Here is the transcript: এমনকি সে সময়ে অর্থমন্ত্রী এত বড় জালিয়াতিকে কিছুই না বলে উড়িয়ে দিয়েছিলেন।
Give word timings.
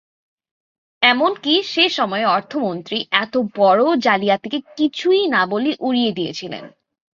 এমনকি 1.01 1.53
সে 1.63 1.85
সময়ে 1.89 2.25
অর্থমন্ত্রী 2.27 2.97
এত 3.21 3.33
বড় 3.55 3.83
জালিয়াতিকে 3.97 4.59
কিছুই 4.77 5.21
না 5.27 5.41
বলে 5.45 5.71
উড়িয়ে 5.79 6.11
দিয়েছিলেন। 6.11 6.63